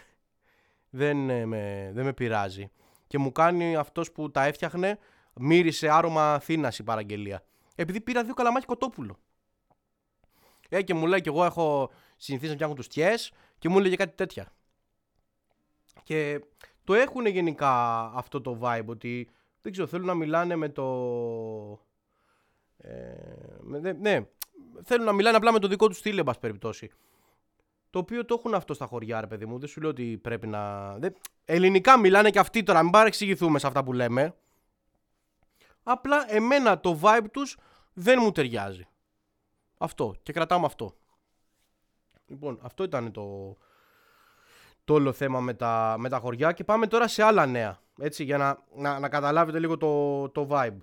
δεν, 0.91 1.31
ε, 1.31 1.47
με, 1.47 1.91
δεν 1.95 2.05
με 2.05 2.13
πειράζει. 2.13 2.71
Και 3.07 3.19
μου 3.19 3.33
κάνει 3.33 3.77
αυτός 3.77 4.13
που 4.13 4.31
τα 4.31 4.45
έφτιαχνε, 4.45 4.99
μύρισε 5.35 5.89
άρωμα 5.89 6.35
Αθήνας 6.35 6.79
η 6.79 6.83
παραγγελία. 6.83 7.43
Επειδή 7.75 8.01
πήρα 8.01 8.25
δύο 8.25 8.35
καλαμάκι 8.35 8.67
κοτόπουλο. 8.67 9.19
Ε, 10.69 10.83
και 10.83 10.95
μου 10.95 11.07
λέει 11.07 11.21
και 11.21 11.29
εγώ 11.29 11.45
έχω 11.45 11.91
συνηθίσει 12.17 12.49
να 12.49 12.55
φτιάχνω 12.55 12.75
τους 12.75 12.89
τιές 12.89 13.33
και 13.59 13.69
μου 13.69 13.79
έλεγε 13.79 13.97
κάτι 13.97 14.17
τέτοια. 14.17 14.53
Και 16.03 16.41
το 16.85 16.95
έχουν 16.95 17.27
γενικά 17.27 18.03
αυτό 18.15 18.41
το 18.41 18.59
vibe 18.63 18.87
ότι 18.87 19.31
δεν 19.63 19.73
ξέρω, 19.73 19.87
θέλουν 19.87 20.07
να 20.07 20.15
μιλάνε 20.15 20.57
με 20.57 20.69
το... 20.69 20.85
Ε, 22.77 23.13
με, 23.61 23.93
ναι, 23.93 24.27
θέλουν 24.83 25.05
να 25.05 25.13
μιλάνε 25.13 25.37
απλά 25.37 25.53
με 25.53 25.59
το 25.59 25.69
δικό 25.69 25.89
τους 25.89 25.99
στυλ, 25.99 26.19
εν 26.19 26.25
πάση 26.25 26.39
περιπτώσει. 26.39 26.91
Το 27.91 27.99
οποίο 27.99 28.25
το 28.25 28.35
έχουν 28.39 28.55
αυτό 28.55 28.75
στα 28.75 28.87
χωριά, 28.87 29.21
ρε 29.21 29.27
παιδί 29.27 29.47
μου. 29.47 29.59
Δεν 29.59 29.69
σου 29.69 29.81
λέω 29.81 29.91
ότι 29.91 30.19
πρέπει 30.23 30.47
να. 30.47 30.93
Δεν... 30.99 31.15
Ελληνικά 31.45 31.99
μιλάνε 31.99 32.31
και 32.31 32.39
αυτοί 32.39 32.63
τώρα, 32.63 32.83
μην 32.83 32.93
παρεξηγηθούμε 32.93 33.59
σε 33.59 33.67
αυτά 33.67 33.85
που 33.85 33.93
λέμε. 33.93 34.35
Απλά 35.83 36.33
εμένα 36.35 36.81
το 36.81 36.99
vibe 37.03 37.27
τους 37.31 37.57
δεν 37.93 38.19
μου 38.23 38.33
ταιριάζει. 38.33 38.87
Αυτό. 39.79 40.15
Και 40.23 40.33
κρατάμε 40.33 40.67
αυτό. 40.67 40.95
Λοιπόν, 42.27 42.59
αυτό 42.63 42.85
ήταν 42.85 43.13
το, 43.13 43.57
το 44.85 44.95
όλο 44.95 45.13
θέμα 45.13 45.41
με 45.41 45.55
τα, 45.55 45.95
με 45.99 46.09
τα 46.09 46.19
χωριά 46.19 46.53
και 46.53 46.65
πάμε 46.65 46.87
τώρα 46.87 47.09
σε 47.09 47.23
άλλα 47.23 47.47
νέα. 47.47 47.81
Έτσι, 47.99 48.25
για 48.25 48.39
να, 48.39 48.63
να, 48.75 48.99
να 48.99 49.09
καταλάβετε 49.09 49.59
λίγο 49.59 49.77
το, 49.77 50.29
το 50.29 50.47
vibe. 50.51 50.79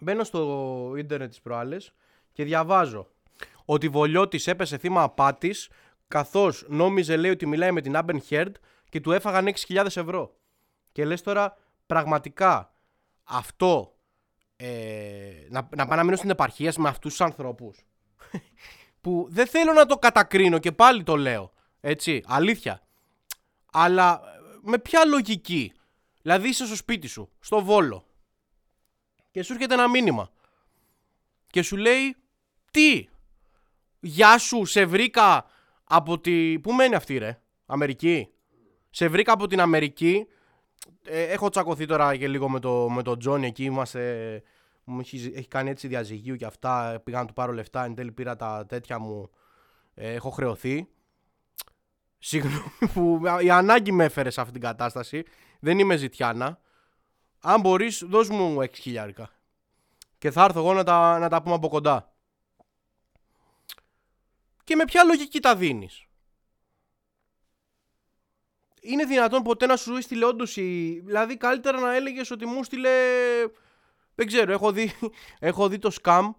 Μπαίνω 0.00 0.24
στο 0.24 0.92
ίντερνετ 0.96 1.28
τις 1.28 1.40
προάλλες 1.40 1.92
και 2.32 2.44
διαβάζω 2.44 3.08
ότι 3.64 3.88
Βολιώτης 3.88 4.46
έπεσε 4.46 4.78
θύμα 4.78 5.02
απάτης 5.02 5.70
καθώς 6.08 6.64
νόμιζε 6.68 7.16
λέει 7.16 7.30
ότι 7.30 7.46
μιλάει 7.46 7.72
με 7.72 7.80
την 7.80 7.94
Amber 7.96 8.18
Heard 8.28 8.52
και 8.88 9.00
του 9.00 9.12
έφαγαν 9.12 9.46
6.000 9.68 9.84
ευρώ. 9.84 10.36
Και 10.92 11.04
λες 11.04 11.22
τώρα 11.22 11.56
πραγματικά 11.86 12.71
αυτό 13.22 13.96
ε, 14.56 15.46
να, 15.48 15.68
να 15.76 15.86
πάω 15.86 15.96
να 15.96 16.04
μείνω 16.04 16.16
στην 16.16 16.30
επαρχία 16.30 16.74
με 16.76 16.88
αυτούς 16.88 17.10
τους 17.10 17.20
ανθρώπους. 17.20 17.86
Που 19.00 19.26
δεν 19.30 19.46
θέλω 19.46 19.72
να 19.72 19.86
το 19.86 19.96
κατακρίνω 19.96 20.58
και 20.58 20.72
πάλι 20.72 21.02
το 21.02 21.16
λέω 21.16 21.52
έτσι 21.80 22.22
αλήθεια. 22.26 22.82
Αλλά 23.72 24.20
με 24.62 24.78
ποια 24.78 25.04
λογική. 25.04 25.72
Δηλαδή 26.22 26.48
είσαι 26.48 26.66
στο 26.66 26.76
σπίτι 26.76 27.06
σου 27.06 27.30
στο 27.40 27.62
Βόλο 27.62 28.06
και 29.30 29.42
σου 29.42 29.52
έρχεται 29.52 29.74
ένα 29.74 29.88
μήνυμα 29.88 30.30
και 31.46 31.62
σου 31.62 31.76
λέει 31.76 32.16
τι 32.70 33.08
Γεια 34.04 34.38
σου 34.38 34.64
σε 34.64 34.84
βρήκα 34.84 35.46
από 35.84 36.20
τη... 36.20 36.58
Πού 36.58 36.72
μένει 36.72 36.94
αυτή 36.94 37.18
ρε 37.18 37.40
Αμερική; 37.66 38.28
Σε 38.90 39.08
βρήκα 39.08 39.32
από 39.32 39.46
την 39.46 39.60
Αμερική 39.60 40.26
ε, 41.04 41.22
έχω 41.22 41.48
τσακωθεί 41.48 41.86
τώρα 41.86 42.16
και 42.16 42.28
λίγο 42.28 42.48
με 42.48 42.60
το, 42.60 42.88
με 42.90 43.02
το 43.02 43.16
Τζόνι 43.16 43.46
εκεί. 43.46 43.64
Είμαστε, 43.64 44.42
μου 44.84 45.00
έχει, 45.00 45.32
έχει 45.34 45.48
κάνει 45.48 45.70
έτσι 45.70 45.88
διαζυγίου 45.88 46.36
και 46.36 46.44
αυτά. 46.44 47.00
Πήγα 47.04 47.18
να 47.18 47.26
του 47.26 47.32
πάρω 47.32 47.52
λεφτά. 47.52 47.84
Εν 47.84 47.94
τέλει 47.94 48.12
πήρα 48.12 48.36
τα 48.36 48.66
τέτοια 48.68 48.98
μου. 48.98 49.30
Ε, 49.94 50.12
έχω 50.12 50.30
χρεωθεί. 50.30 50.88
Συγγνώμη 52.18 52.70
που 52.94 53.20
η 53.40 53.50
ανάγκη 53.50 53.92
με 53.92 54.04
έφερε 54.04 54.30
σε 54.30 54.40
αυτή 54.40 54.52
την 54.52 54.62
κατάσταση. 54.62 55.22
Δεν 55.60 55.78
είμαι 55.78 55.96
ζητιάνα. 55.96 56.60
Αν 57.40 57.60
μπορείς, 57.60 58.04
δώσ' 58.06 58.28
μου 58.28 58.56
6 58.60 58.68
χιλιάρικα. 58.74 59.30
Και 60.18 60.30
θα 60.30 60.44
έρθω 60.44 60.58
εγώ 60.58 60.74
να 60.74 60.84
τα, 60.84 61.18
να 61.18 61.28
τα 61.28 61.42
πούμε 61.42 61.54
από 61.54 61.68
κοντά. 61.68 62.12
Και 64.64 64.76
με 64.76 64.84
ποια 64.84 65.04
λογική 65.04 65.40
τα 65.40 65.56
δίνεις; 65.56 66.06
Είναι 68.82 69.04
δυνατόν 69.04 69.42
ποτέ 69.42 69.66
να 69.66 69.76
σου 69.76 69.96
έστειλε 69.96 70.24
όντω 70.24 70.44
η. 70.54 71.00
Δηλαδή, 71.00 71.36
καλύτερα 71.36 71.80
να 71.80 71.94
έλεγες 71.94 72.30
ότι 72.30 72.46
μου 72.46 72.64
στείλε. 72.64 72.90
Δεν 74.14 74.26
ξέρω, 74.26 74.52
έχω 74.52 74.72
δει, 74.72 74.92
έχω 75.38 75.68
δει 75.68 75.78
το 75.78 75.90
scam 76.02 76.30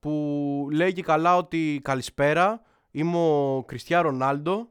που 0.00 0.68
λέει 0.72 0.92
και 0.92 1.02
καλά 1.02 1.36
ότι 1.36 1.80
καλησπέρα, 1.84 2.62
είμαι 2.90 3.16
ο 3.16 3.64
Κριστιά 3.66 4.02
Ρονάλντο 4.02 4.68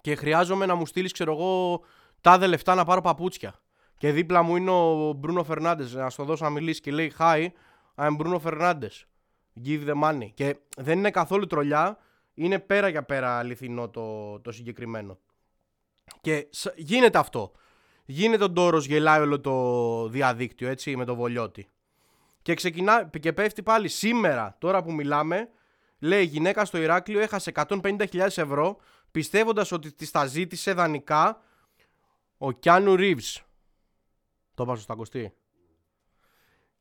και 0.00 0.14
χρειάζομαι 0.14 0.66
να 0.66 0.74
μου 0.74 0.86
στείλεις, 0.86 1.12
ξέρω 1.12 1.32
εγώ, 1.32 1.80
τάδε 2.20 2.46
λεφτά 2.46 2.74
να 2.74 2.84
πάρω 2.84 3.00
παπούτσια. 3.00 3.60
Και 3.96 4.12
δίπλα 4.12 4.42
μου 4.42 4.56
είναι 4.56 4.70
ο 4.70 5.12
Μπρούνο 5.12 5.44
Φερνάντες. 5.44 5.94
Να 5.94 6.10
στο 6.10 6.24
δώσω 6.24 6.44
να 6.44 6.50
μιλήσει 6.50 6.80
και 6.80 6.92
λέει 6.92 7.12
Hi, 7.18 7.48
I'm 7.94 8.16
Bruno 8.16 8.40
Fernandes. 8.44 9.04
Give 9.64 9.88
the 9.88 10.02
money. 10.02 10.30
Και 10.34 10.56
δεν 10.76 10.98
είναι 10.98 11.10
καθόλου 11.10 11.46
τρολιά. 11.46 11.98
Είναι 12.34 12.58
πέρα 12.58 12.88
για 12.88 13.02
πέρα 13.02 13.38
αληθινό 13.38 13.88
το, 13.88 14.38
το 14.40 14.52
συγκεκριμένο. 14.52 15.18
Και 16.20 16.48
γίνεται 16.76 17.18
αυτό. 17.18 17.52
Γίνεται 18.04 18.44
ο 18.44 18.48
Ντόρος, 18.48 18.86
γελάει 18.86 19.20
όλο 19.20 19.40
το 19.40 20.08
διαδίκτυο 20.08 20.68
έτσι 20.68 20.96
με 20.96 21.04
το 21.04 21.14
βολιώτη. 21.14 21.68
Και 22.42 22.54
ξεκινά 22.54 23.10
και 23.20 23.32
πέφτει 23.32 23.62
πάλι 23.62 23.88
σήμερα, 23.88 24.56
τώρα 24.58 24.82
που 24.82 24.92
μιλάμε, 24.92 25.48
λέει 25.98 26.22
η 26.22 26.26
γυναίκα 26.26 26.64
στο 26.64 26.78
Ηράκλειο 26.78 27.20
έχασε 27.20 27.52
150.000 27.54 28.08
ευρώ 28.18 28.76
πιστεύοντας 29.10 29.72
ότι 29.72 29.92
της 29.92 30.10
τα 30.10 30.26
ζήτησε 30.26 30.72
δανεικά 30.72 31.42
ο 32.38 32.52
Κιάνου 32.52 32.96
Ρίβς. 32.96 33.42
Το 34.54 34.62
είπα 34.62 34.74
σωστά 34.74 34.94
Κωστή; 34.94 35.32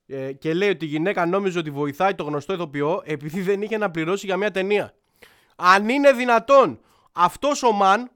Ε, 0.06 0.34
και 0.34 0.54
λέει 0.54 0.70
ότι 0.70 0.86
η 0.86 0.88
γυναίκα 0.88 1.26
νόμιζε 1.26 1.60
ότι 1.60 1.72
βοηθάει 1.72 2.16
το 2.16 2.24
γνωστό 2.24 2.54
ηθοποιό 2.54 3.02
επειδή 3.06 3.42
δεν 3.42 3.62
είχε 3.62 3.78
να 3.78 3.92
πληρώσει 3.92 4.26
για 4.26 4.38
μια 4.38 4.52
ταινία. 4.52 4.94
Αν 5.56 5.90
είναι 5.90 6.12
δυνατόν 6.12 6.80
αυτός 7.12 7.64
ο 7.64 7.72
μαν 7.72 8.12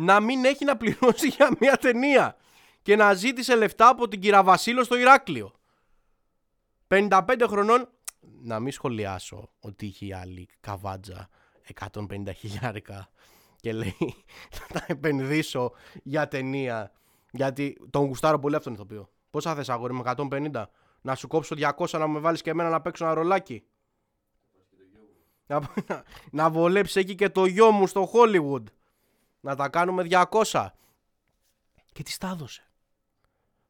να 0.00 0.20
μην 0.20 0.44
έχει 0.44 0.64
να 0.64 0.76
πληρώσει 0.76 1.28
για 1.28 1.56
μια 1.60 1.76
ταινία 1.76 2.36
και 2.82 2.96
να 2.96 3.14
ζήτησε 3.14 3.56
λεφτά 3.56 3.88
από 3.88 4.08
την 4.08 4.20
κυρα 4.20 4.42
Βασίλο 4.42 4.84
στο 4.84 4.98
Ηράκλειο. 4.98 5.52
55 6.88 7.44
χρονών, 7.46 7.88
να 8.42 8.60
μην 8.60 8.72
σχολιάσω 8.72 9.50
ότι 9.60 9.86
είχε 9.86 10.16
άλλη 10.16 10.48
καβάτζα 10.60 11.28
150 11.80 12.34
χιλιάρικα 12.36 13.10
και 13.56 13.72
λέει 13.72 13.96
θα 14.50 14.66
τα 14.72 14.84
επενδύσω 14.86 15.72
για 16.02 16.28
ταινία 16.28 16.92
γιατί 17.30 17.76
τον 17.90 18.04
γουστάρω 18.04 18.38
πολύ 18.38 18.56
αυτόν 18.56 18.76
τον 18.76 18.84
ηθοποιό. 18.84 19.10
Πόσα 19.30 19.54
θες 19.54 19.68
αγόρι 19.68 19.94
με 19.94 20.02
150 20.04 20.64
να 21.00 21.14
σου 21.14 21.28
κόψω 21.28 21.56
200 21.76 21.98
να 21.98 22.08
με 22.08 22.18
βάλεις 22.18 22.42
και 22.42 22.50
εμένα 22.50 22.68
να 22.68 22.80
παίξω 22.80 23.04
ένα 23.04 23.14
ρολάκι. 23.14 23.64
Να, 25.46 25.60
να, 25.86 26.02
να 26.30 26.50
βολέψει 26.50 27.00
εκεί 27.00 27.14
και 27.14 27.28
το 27.28 27.46
γιο 27.46 27.70
μου 27.70 27.86
στο 27.86 28.10
Hollywood 28.12 28.64
να 29.40 29.56
τα 29.56 29.68
κάνουμε 29.68 30.06
200. 30.10 30.66
Και 31.92 32.02
τις 32.02 32.18
τα 32.18 32.28
έδωσε. 32.28 32.64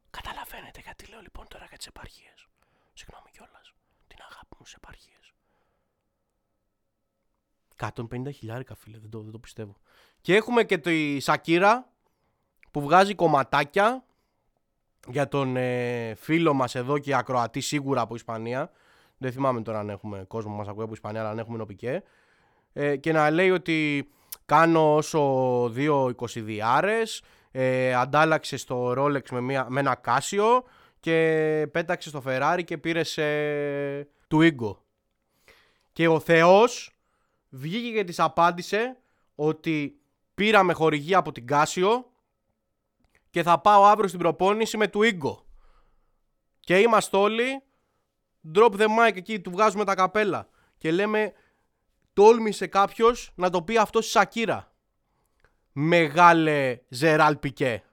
Καταλαβαίνετε 0.09 0.79
γιατί 0.83 1.05
λέω 1.05 1.19
λοιπόν 1.21 1.47
τώρα 1.47 1.65
για 1.65 1.77
τις 1.77 1.87
επαρχίες. 1.87 2.47
Συγγνώμη 2.93 3.29
κιόλας. 3.31 3.73
Την 4.07 4.17
αγάπη 4.29 4.55
μου 4.59 4.65
στις 4.65 4.73
επαρχίες. 4.73 5.33
150 8.29 8.33
χιλιάρικα 8.33 8.75
φίλε, 8.75 8.97
δεν 8.97 9.09
το, 9.09 9.21
δεν 9.21 9.31
το 9.31 9.39
πιστεύω. 9.39 9.75
Και 10.21 10.35
έχουμε 10.35 10.63
και 10.63 10.77
τη 10.77 11.19
Σακύρα 11.19 11.89
που 12.71 12.81
βγάζει 12.81 13.15
κομματάκια 13.15 14.03
για 15.07 15.27
τον 15.27 15.55
ε, 15.55 16.15
φίλο 16.15 16.53
μας 16.53 16.75
εδώ 16.75 16.97
και 16.97 17.15
ακροατή 17.15 17.61
σίγουρα 17.61 18.01
από 18.01 18.15
Ισπανία. 18.15 18.71
Δεν 19.17 19.31
θυμάμαι 19.31 19.61
τώρα 19.61 19.79
αν 19.79 19.89
έχουμε 19.89 20.23
κόσμο 20.27 20.51
που 20.51 20.57
μας 20.57 20.67
ακούει 20.67 20.83
από 20.83 20.93
Ισπανία, 20.93 21.19
αλλά 21.19 21.29
αν 21.29 21.39
έχουμε 21.39 21.57
νοπικέ. 21.57 22.03
Ε, 22.73 22.95
και 22.95 23.11
να 23.11 23.29
λέει 23.29 23.51
ότι 23.51 24.09
κάνω 24.51 24.95
όσο 24.95 25.69
δύο 25.69 26.15
22 26.17 26.59
ε, 27.51 27.93
αντάλλαξε 27.93 28.57
στο 28.57 28.93
Rolex 28.97 29.29
με, 29.31 29.41
μια, 29.41 29.65
με 29.69 29.79
ένα 29.79 30.01
Casio 30.05 30.63
και 30.99 31.67
πέταξε 31.71 32.09
στο 32.09 32.23
Ferrari 32.25 32.61
και 32.65 32.77
πήρε 32.77 33.03
σε 33.03 33.23
Twingo. 34.31 34.75
Και 35.93 36.07
ο 36.07 36.19
Θεός 36.19 36.97
βγήκε 37.49 37.91
και 37.91 38.03
της 38.03 38.19
απάντησε 38.19 38.97
ότι 39.35 39.99
πήραμε 40.35 40.73
χορηγία 40.73 41.17
από 41.17 41.31
την 41.31 41.45
Casio 41.49 42.03
και 43.29 43.43
θα 43.43 43.59
πάω 43.59 43.83
αύριο 43.83 44.07
στην 44.07 44.19
προπόνηση 44.19 44.77
με 44.77 44.89
Twingo. 44.93 45.35
Και 46.59 46.77
είμαστε 46.77 47.17
όλοι 47.17 47.63
drop 48.55 48.71
the 48.71 48.85
mic 48.85 49.15
εκεί, 49.15 49.39
του 49.39 49.51
βγάζουμε 49.51 49.85
τα 49.85 49.95
καπέλα 49.95 50.47
και 50.77 50.91
λέμε 50.91 51.33
τόλμησε 52.21 52.67
κάποιος 52.67 53.31
να 53.35 53.49
το 53.49 53.61
πει 53.61 53.77
αυτό 53.77 54.01
στη 54.01 54.11
Σακύρα. 54.11 54.71
Μεγάλε 55.71 56.79
Ζεράλ 56.87 57.37
Πικέ. 57.37 57.83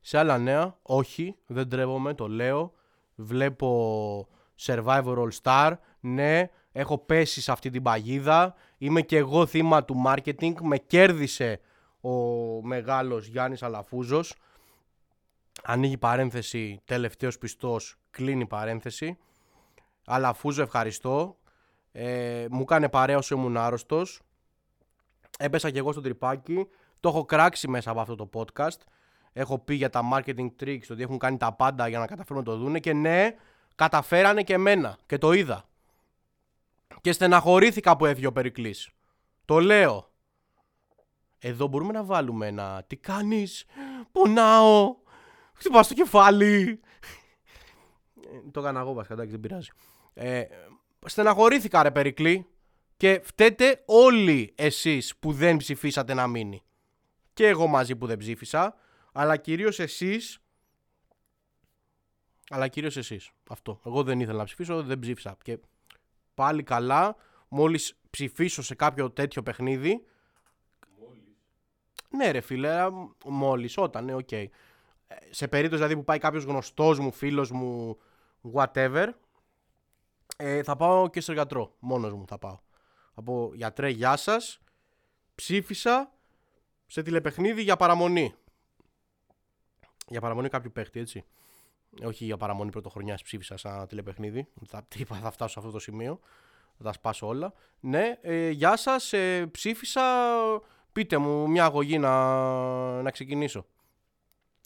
Σε 0.00 0.18
άλλα 0.18 0.38
νέα, 0.38 0.78
όχι, 0.82 1.36
δεν 1.46 1.68
τρέβομαι, 1.68 2.14
το 2.14 2.28
λέω. 2.28 2.72
Βλέπω 3.14 4.28
Survivor 4.60 5.16
All 5.18 5.28
Star. 5.42 5.72
Ναι, 6.00 6.50
έχω 6.72 6.98
πέσει 6.98 7.40
σε 7.40 7.52
αυτή 7.52 7.70
την 7.70 7.82
παγίδα. 7.82 8.54
Είμαι 8.78 9.02
και 9.02 9.16
εγώ 9.16 9.46
θύμα 9.46 9.84
του 9.84 10.02
marketing. 10.06 10.54
Με 10.62 10.78
κέρδισε 10.78 11.60
ο 12.00 12.10
μεγάλος 12.62 13.26
Γιάννης 13.26 13.62
Αλαφούζος. 13.62 14.34
Ανοίγει 15.62 15.98
παρένθεση, 15.98 16.80
τελευταίος 16.84 17.38
πιστός, 17.38 17.96
κλείνει 18.10 18.46
παρένθεση. 18.46 19.18
Αλαφούζο 20.06 20.62
ευχαριστώ. 20.62 21.36
Ε, 21.98 22.46
μου 22.50 22.60
έκανε 22.60 22.88
παρέα 22.88 23.16
όσο 23.16 23.34
ήμουν 23.34 23.56
άρρωστος. 23.56 24.20
Έπεσα 25.38 25.70
και 25.70 25.78
εγώ 25.78 25.92
στο 25.92 26.00
τρυπάκι. 26.00 26.66
Το 27.00 27.08
έχω 27.08 27.24
κράξει 27.24 27.68
μέσα 27.68 27.90
από 27.90 28.00
αυτό 28.00 28.14
το 28.14 28.30
podcast. 28.34 28.80
Έχω 29.32 29.58
πει 29.58 29.74
για 29.74 29.90
τα 29.90 30.00
marketing 30.12 30.48
tricks, 30.60 30.82
ότι 30.90 31.02
έχουν 31.02 31.18
κάνει 31.18 31.36
τα 31.36 31.52
πάντα 31.52 31.88
για 31.88 31.98
να 31.98 32.06
καταφέρουν 32.06 32.42
να 32.42 32.50
το 32.50 32.56
δούνε. 32.56 32.80
Και 32.80 32.92
ναι, 32.92 33.34
καταφέρανε 33.74 34.42
και 34.42 34.52
εμένα. 34.52 34.98
Και 35.06 35.18
το 35.18 35.32
είδα. 35.32 35.68
Και 37.00 37.12
στεναχωρήθηκα 37.12 37.96
που 37.96 38.06
έφυγε 38.06 38.26
ο 38.26 38.32
Περικλής. 38.32 38.90
Το 39.44 39.58
λέω. 39.58 40.10
Εδώ 41.38 41.66
μπορούμε 41.66 41.92
να 41.92 42.04
βάλουμε 42.04 42.46
ένα 42.46 42.84
«Τι 42.86 42.96
κάνεις, 42.96 43.64
πονάω, 44.12 44.96
χτυπάς 45.52 45.88
το 45.88 45.94
κεφάλι». 45.94 46.80
Ε, 48.22 48.50
το 48.50 48.60
έκανα 48.60 48.80
εγώ 48.80 48.92
βασικά, 48.92 49.14
δεν 49.14 49.40
πειράζει. 49.40 49.70
Ε, 50.14 50.44
στεναχωρήθηκα 51.06 51.82
ρε 51.82 51.90
Περικλή 51.90 52.46
και 52.96 53.20
φταίτε 53.24 53.82
όλοι 53.86 54.52
εσείς 54.56 55.16
που 55.16 55.32
δεν 55.32 55.56
ψηφίσατε 55.56 56.14
να 56.14 56.26
μείνει. 56.26 56.62
Και 57.32 57.46
εγώ 57.46 57.66
μαζί 57.66 57.96
που 57.96 58.06
δεν 58.06 58.16
ψήφισα, 58.16 58.74
αλλά 59.12 59.36
κυρίως 59.36 59.78
εσείς 59.78 60.40
αλλά 62.50 62.68
κυρίως 62.68 62.96
εσείς. 62.96 63.30
Αυτό. 63.50 63.80
Εγώ 63.86 64.02
δεν 64.02 64.20
ήθελα 64.20 64.38
να 64.38 64.44
ψηφίσω, 64.44 64.82
δεν 64.82 64.98
ψήφισα. 64.98 65.36
Και 65.42 65.58
πάλι 66.34 66.62
καλά, 66.62 67.16
μη 67.48 67.98
ψηφίσω 68.10 68.62
σε 68.62 68.74
κάποιο 68.74 69.10
τέτοιο 69.10 69.42
παιχνίδι. 69.42 70.04
Μόλις. 70.98 71.22
Ναι, 72.10 72.30
ρε 72.30 72.40
φίλε, 72.40 72.76
μόλις, 73.24 73.76
όταν, 73.76 74.04
ναι, 74.04 74.14
οκ. 74.14 74.28
Okay. 74.30 74.46
Σε 75.30 75.48
περίπτωση 75.48 75.76
δηλαδή 75.76 75.96
που 75.96 76.04
πάει 76.04 76.18
κάποιος 76.18 76.44
γνωστός 76.44 76.98
μου, 76.98 77.12
φίλος 77.12 77.50
μου, 77.50 77.98
whatever, 78.52 79.08
ε, 80.36 80.62
θα 80.62 80.76
πάω 80.76 81.08
και 81.08 81.20
στο 81.20 81.32
γιατρό. 81.32 81.76
Μόνος 81.78 82.12
μου 82.12 82.24
θα 82.26 82.38
πάω. 82.38 82.58
Θα 83.14 83.22
πω 83.22 83.50
γιατρέ, 83.54 83.88
γεια 83.88 84.16
σας. 84.16 84.58
Ψήφισα 85.34 86.12
σε 86.86 87.02
τηλεπαιχνίδι 87.02 87.62
για 87.62 87.76
παραμονή. 87.76 88.34
Για 90.08 90.20
παραμονή 90.20 90.48
κάποιου 90.48 90.72
παίχτη, 90.72 91.00
έτσι. 91.00 91.24
Όχι 92.04 92.24
για 92.24 92.36
παραμονή 92.36 92.70
πρωτοχρονιάς 92.70 93.22
ψήφισα 93.22 93.56
σαν 93.56 93.86
τηλεπαιχνίδι. 93.86 94.48
Θα, 94.66 94.86
θα 95.20 95.30
φτάσω 95.30 95.52
σε 95.52 95.58
αυτό 95.58 95.70
το 95.70 95.78
σημείο. 95.78 96.20
Θα 96.78 96.84
τα 96.84 96.92
σπάσω 96.92 97.26
όλα. 97.26 97.52
Ναι, 97.80 98.18
ε, 98.20 98.50
γεια 98.50 98.76
σας. 98.76 99.12
Ε, 99.12 99.46
ψήφισα. 99.46 100.02
Πείτε 100.92 101.18
μου 101.18 101.50
μια 101.50 101.64
αγωγή 101.64 101.98
να, 101.98 103.02
να 103.02 103.10
ξεκινήσω. 103.10 103.66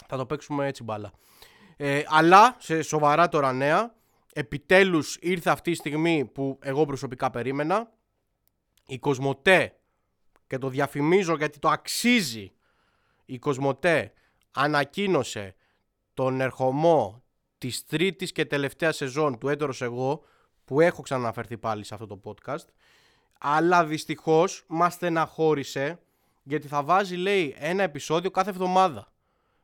Θα 0.07 0.17
το 0.17 0.27
παίξουμε 0.27 0.67
έτσι 0.67 0.83
μπάλα. 0.83 1.13
Ε, 1.77 2.03
αλλά 2.07 2.57
σε 2.59 2.83
σοβαρά 2.83 3.29
τώρα 3.29 3.53
νέα, 3.53 3.95
επιτέλους 4.33 5.17
ήρθε 5.21 5.51
αυτή 5.51 5.71
η 5.71 5.75
στιγμή 5.75 6.25
που 6.25 6.59
εγώ 6.63 6.85
προσωπικά 6.85 7.31
περίμενα. 7.31 7.93
Η 8.87 8.99
Κοσμοτέ, 8.99 9.75
και 10.47 10.59
το 10.59 10.69
διαφημίζω 10.69 11.37
γιατί 11.37 11.59
το 11.59 11.69
αξίζει, 11.69 12.53
η 13.25 13.39
Κοσμοτέ 13.39 14.13
ανακοίνωσε 14.51 15.55
τον 16.15 16.41
ερχομό 16.41 17.23
της 17.59 17.85
τρίτης 17.85 18.33
και 18.33 18.45
τελευταίας 18.45 18.97
σεζόν 18.97 19.39
του 19.39 19.49
Έτερος 19.49 19.83
Εγώ 19.83 20.25
που 20.65 20.81
έχω 20.81 21.03
ξαναφερθεί 21.03 21.59
πάλι 21.59 21.85
σε 21.85 21.95
αυτό 21.95 22.07
το 22.07 22.21
podcast 22.25 22.67
αλλά 23.43 23.85
δυστυχώς 23.85 24.65
μας 24.67 24.95
στεναχώρησε 24.95 26.01
γιατί 26.43 26.69
θα 26.69 26.83
βάζει 26.83 27.17
λέει 27.17 27.55
ένα 27.59 27.83
επεισόδιο 27.83 28.31
κάθε 28.31 28.51
εβδομάδα. 28.51 29.13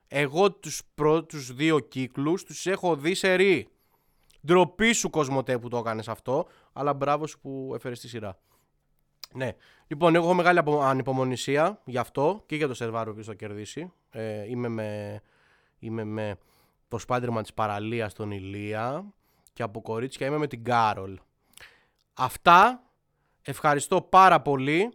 Εγώ 0.09 0.53
τους 0.53 0.83
πρώτους 0.95 1.55
δύο 1.55 1.79
κύκλους 1.79 2.45
τους 2.45 2.67
έχω 2.67 2.97
δει 2.97 3.15
σε 3.15 3.35
ρί. 3.35 3.69
Ντροπή 4.47 4.93
σου 4.93 5.11
Κοσμοτέ 5.11 5.59
που 5.59 5.69
το 5.69 5.77
έκανες 5.77 6.09
αυτό, 6.09 6.47
αλλά 6.73 6.95
μπράβο 6.95 7.27
σου 7.27 7.41
που 7.41 7.73
έφερες 7.75 8.01
τη 8.01 8.09
σειρά. 8.09 8.39
Ναι. 9.33 9.53
Λοιπόν, 9.87 10.15
εγώ 10.15 10.25
έχω 10.25 10.35
μεγάλη 10.35 10.61
ανυπομονησία 10.81 11.81
γι' 11.85 11.99
αυτό 11.99 12.43
και 12.47 12.57
για 12.57 12.69
το 12.69 12.75
σερβάρο 12.75 13.15
που 13.15 13.25
θα 13.25 13.35
κερδίσει. 13.35 13.93
Ε, 14.11 14.51
είμαι 14.51 14.69
με 14.69 15.21
είμαι 15.79 16.05
με 16.05 16.37
το 16.89 16.99
Spider-Man 17.07 17.41
της 17.43 17.55
παραλίας 17.55 18.15
τον 18.15 18.31
Ηλία 18.31 19.05
και 19.53 19.63
από 19.63 19.83
κορίτσια 19.83 20.27
είμαι 20.27 20.37
με 20.37 20.47
την 20.47 20.65
Κάρολ. 20.65 21.21
Αυτά, 22.15 22.83
ευχαριστώ 23.43 24.03
πάρα 24.03 24.41
πολύ. 24.41 24.93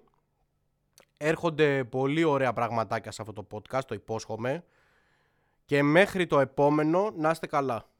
Έρχονται 1.17 1.83
πολύ 1.83 2.23
ωραία 2.23 2.53
πραγματάκια 2.53 3.11
σε 3.11 3.21
αυτό 3.21 3.33
το 3.33 3.47
podcast, 3.51 3.83
το 3.87 3.95
υπόσχομαι. 3.95 4.63
Και 5.65 5.83
μέχρι 5.83 6.27
το 6.27 6.39
επόμενο, 6.39 7.11
να 7.15 7.29
είστε 7.29 7.47
καλά. 7.47 7.90